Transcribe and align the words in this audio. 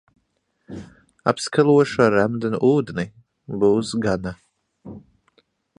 Apskalošu 1.33 2.01
ar 2.07 2.15
remdenu 2.17 2.63
ūdeni, 2.71 3.07
būs 3.65 3.93
gana. 4.09 4.35